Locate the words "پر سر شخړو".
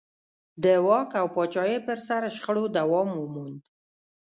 1.87-2.63